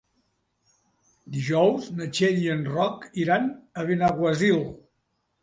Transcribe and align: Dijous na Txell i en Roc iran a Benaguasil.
Dijous 1.35 1.89
na 1.99 2.07
Txell 2.15 2.41
i 2.47 2.49
en 2.55 2.65
Roc 2.77 3.07
iran 3.27 3.47
a 3.83 3.87
Benaguasil. 3.93 4.61